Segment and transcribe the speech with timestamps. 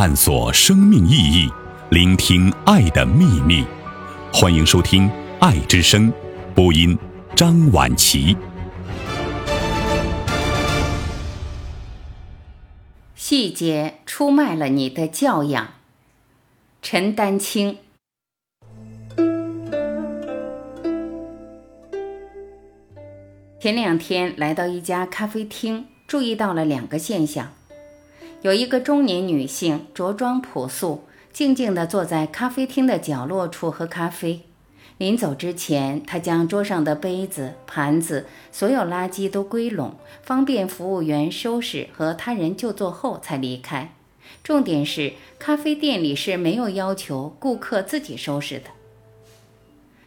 [0.00, 1.50] 探索生命意义，
[1.90, 3.64] 聆听爱的秘密。
[4.32, 5.08] 欢迎收听
[5.40, 6.08] 《爱之声》，
[6.54, 6.96] 播音
[7.34, 8.36] 张婉琪。
[13.16, 15.70] 细节出卖了你的教养。
[16.80, 17.78] 陈丹青。
[23.60, 27.52] 前两天来到一家咖啡厅，注意到了两个现象：
[28.42, 31.02] 有一个中年女性着装朴素，
[31.32, 34.42] 静静地坐在咖啡厅的角落处喝咖啡。
[34.96, 43.92] 临走之前，她将桌上的杯子、盘子、所有垃圾都归拢，方便服务员收拾和他人就座后才离开。
[44.44, 48.64] 重点是，咖啡店里是没有要求顾客自己收拾的。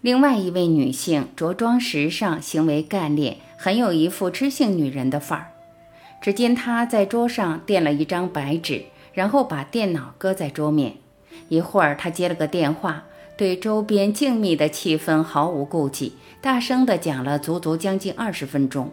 [0.00, 5.53] 另外一位女性着装时尚，行为干练，很有一副知性女人的范儿。
[6.24, 10.96] 只见他在桌上垫了一张白纸，然后把电脑搁在桌面。
[11.50, 13.04] 一会儿，他接了个电话，
[13.36, 18.90] 对周边静谧的气氛毫无顾忌，大声地讲了足足将近二十分钟。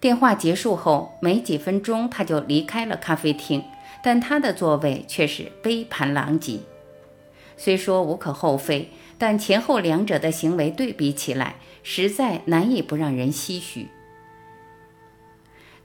[0.00, 3.62] 电话结束后没几分钟，他就离开了咖啡厅，
[4.02, 6.60] 但他的座位却是杯盘狼藉。
[7.58, 8.88] 虽说无可厚非。
[9.18, 13.88] 但前后两者的行为对比起来，实在难以不让人唏嘘。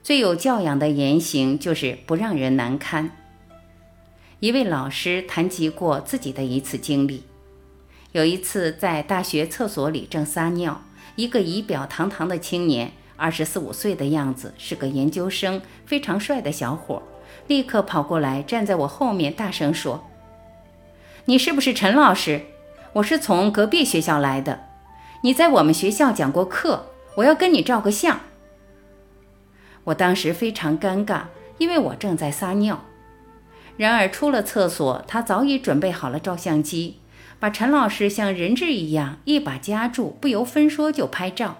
[0.06, 3.10] 最有教养的言行就是不让人难堪。
[4.38, 7.24] 一位老师谈及过自己的一次经历：
[8.12, 10.80] 有一次在大学厕所里正撒尿，
[11.16, 17.02] 一个仪表堂堂的青年，二十四五岁的样子，是个研究生，非常帅的小伙，
[17.48, 20.06] 立刻跑过来站在我后面，大声说
[21.26, 22.42] ：“你是不是陈老师？”
[22.94, 24.66] 我是从隔壁学校来的，
[25.22, 28.20] 你在我们学校讲过课，我要跟你照个相。
[29.86, 31.22] 我当时非常尴尬，
[31.58, 32.84] 因为我正在撒尿。
[33.76, 37.00] 然而出了厕所，他早已准备好了照相机，
[37.40, 41.56] 把陈老师像人质一样一把夹住，不由分说就拍照。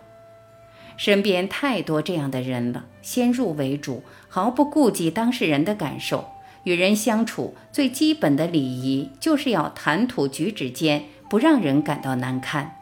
[0.96, 6.28] 身边太多这样的人了，先入为主，毫不顾及当事人的感受。
[6.64, 11.04] 与人相处最基本的礼仪，就是要谈吐举止间。
[11.28, 12.76] 不让人感到难堪。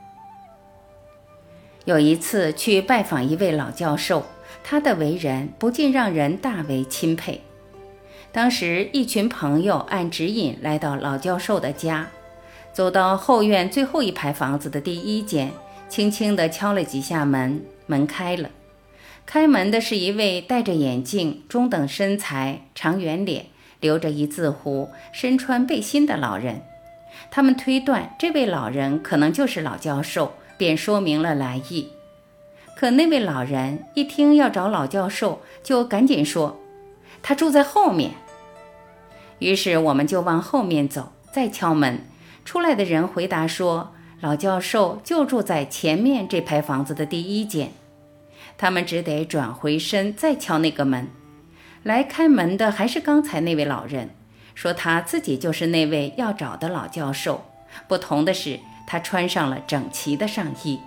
[1.86, 4.26] 有一次去拜访一位老教授，
[4.64, 7.42] 他的为人不禁让人大为钦佩。
[8.32, 12.08] 当时一群朋友按指引来到老教授的家，
[12.72, 15.52] 走到后院最后一排房子的第一间，
[15.88, 18.50] 轻轻地敲了几下门，门开了。
[19.26, 23.46] 开门的是一位戴着眼镜、中等身材、长圆脸、
[23.80, 26.62] 留着一字胡、身穿背心的老人。
[27.30, 31.88] 他们推断这位老人可能就是老教授，便说明了来意。
[32.76, 36.60] 可那位老人一听要找老教授，就赶紧说
[37.22, 38.12] ：“他住在后面。”
[39.38, 42.00] 于是我们就往后面走，再敲门。
[42.44, 47.72] 出来的人回答说：“老教授就住在前面这排房子的第一间。”
[48.58, 51.08] 他们只得转回身再敲那个门。
[51.82, 54.10] 来开门的还是刚才那位老人。
[54.54, 57.44] 说他自己就是那位要找的老教授，
[57.88, 60.78] 不同的是，他穿上了整齐的上衣。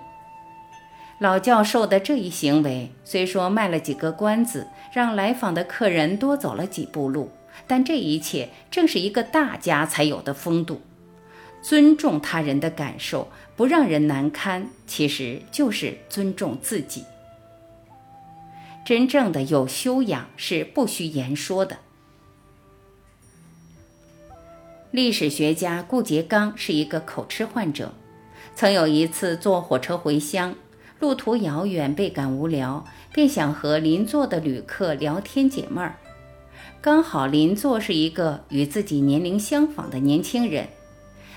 [1.20, 7.32] 老教授的这一行为虽说卖了几个关子，让来访的客人多走了几步路，
[7.66, 10.82] 但这一切正是一个大家才有的风度。
[11.64, 17.04] 尊重他人的感受，不让人难堪，其实就是尊重自己。
[18.86, 21.80] 真正的有修养是不需言说的。
[24.92, 27.92] 历史学家顾颉刚是一个口吃患者，
[28.56, 30.56] 曾有一次坐火车回乡，
[31.00, 35.96] 路途遥远，倍感无聊，便想和邻座的旅客聊天解闷儿。
[36.82, 40.68] 刚好邻座是一个与自己年龄相仿的年轻人，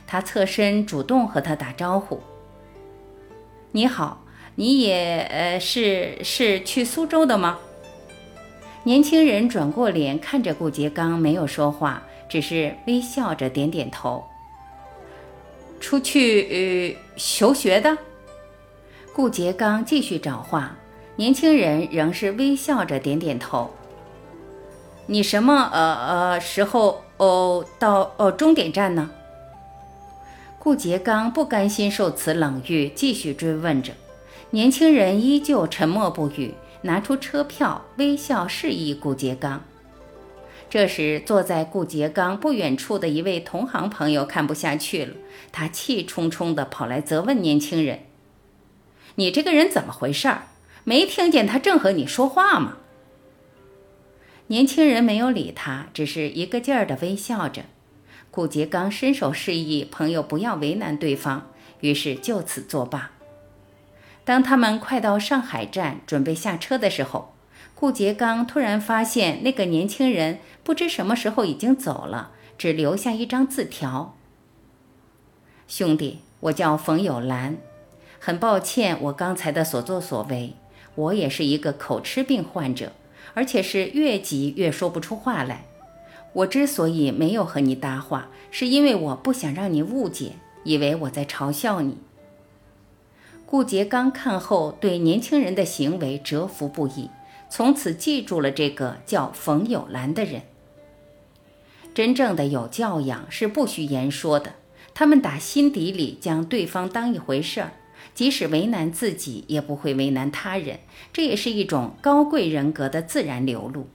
[0.07, 2.21] 他侧身主动和他打招呼
[3.73, 7.59] ：“你好，你也呃是是去苏州的吗？”
[8.85, 12.03] 年轻人转过脸看着顾颉刚，没有说话。
[12.31, 14.25] 只是微笑着点点头。
[15.81, 17.99] 出去呃求学的，
[19.13, 20.77] 顾颉刚继续找话，
[21.17, 23.71] 年轻人仍是微笑着点点头。
[25.07, 29.11] 你什么呃呃时候哦到哦终点站呢？
[30.59, 33.93] 顾颉刚不甘心受此冷遇，继续追问着。
[34.51, 39.63] 年轻人依旧沉默不语，拿出车票，微笑示意顾颉刚。
[40.69, 45.15] 这时，坐在顾颉刚不远处的一位同行朋友看不下去了，
[45.51, 47.99] 他气冲冲地跑来责问年轻人
[49.21, 50.47] ：“你这个人怎么回事儿？
[50.83, 52.79] 没听见他正和你说话吗？”
[54.49, 57.65] 年轻人没有理他，只是一个劲儿地微笑着。
[58.31, 61.51] 顾颉刚伸手示意朋友不要为难对方，
[61.81, 63.11] 于是就此作罢。
[64.25, 67.35] 当他们快到上海站准备下车的时候，
[67.75, 74.17] 顾颉刚突然发现那个年轻人不知什么时候已经走了，只留下一张字条
[75.69, 77.59] ：“兄弟，我叫冯友兰，
[78.21, 80.53] 很抱歉我刚才的所作所为。
[80.97, 82.93] 我也是一个口吃病患者，
[83.35, 85.65] 而且是越急越说不出话来。
[86.33, 90.33] 我之所以没有和你搭话，是因为我不想让你误解，
[90.65, 91.99] 以为我在嘲笑你。”
[93.47, 97.11] 顾颉刚看后，对年轻人的行为折服不已。
[97.49, 100.43] 从此记住了这个叫冯友兰的人。
[101.93, 104.55] 真正的有教养是不需言说的，
[104.95, 107.73] 他们打心底里将对方当一回事儿，
[108.21, 110.81] 即使为难自己，也不会为难他人。
[111.11, 113.89] 这也是一种高贵人格的自然流露。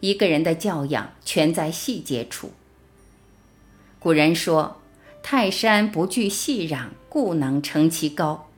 [0.00, 2.50] 一个人的教养全在细节处。
[3.98, 4.82] 古人说
[5.24, 8.50] ：“泰山不惧细壤，故能成其高；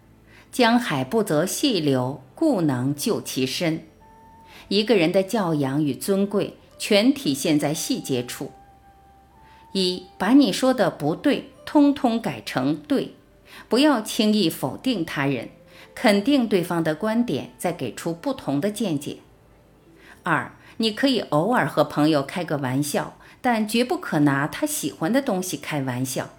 [0.51, 3.87] 江海不择细流。”故能就其身。
[4.67, 8.51] 一个人的教养与尊贵，全体现在细节处。
[9.71, 13.15] 一，把你说的不对，通通改成对，
[13.69, 15.51] 不要轻易否定他人，
[15.95, 19.19] 肯定对方的观点，再给出不同的见解。
[20.23, 26.31] 二，你可以偶尔和朋友开个玩笑，但绝不可拿他喜欢的东西开玩笑。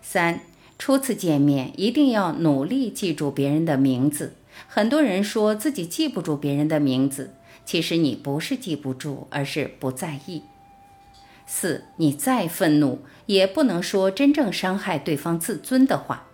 [0.00, 0.40] 三，
[0.78, 4.34] 初次见面一定要努力记住别人的名字。
[4.66, 7.34] 很多人说自己记不住别人的名字，
[7.64, 10.42] 其实你不是记不住，而是不在意。
[11.50, 16.26] 四，你再愤怒，也不能说真正伤害对方自尊的话。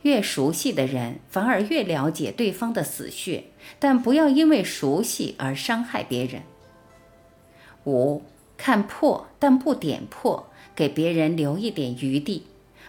[0.00, 3.44] 越熟悉的人，反而越了解对方的死穴，
[3.78, 6.42] 但不要因为熟悉而伤害别人。
[7.84, 8.22] 五，
[8.56, 12.46] 看破但不点破，给别人留一点余地。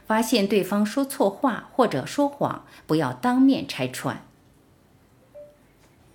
[0.07, 4.25] 发现对方说错话或者说谎，不要当面拆穿。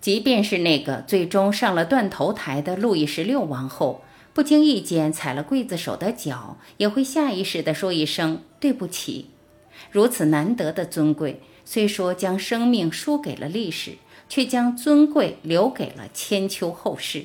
[0.00, 4.02] 即便是那个最终上了断头台的路易十六王后，
[4.38, 9.30] 不经意间踩了刽子手的脚，也会下意识地说一声对不起。
[9.90, 13.96] 如此难得的尊贵，虽说将生命输给了历史，
[14.28, 17.24] 却将尊贵留给了千秋后世。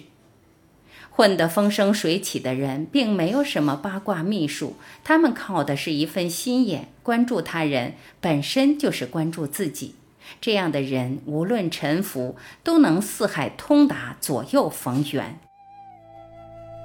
[1.11, 6.87] 混得风生水起的人，并没有什么八卦秘术，他们靠的是一份心眼。
[7.03, 9.93] 关注他人，本身就是关注自己。
[10.41, 15.39] 这样的人，无论沉浮，都能四海通达，左右逢源。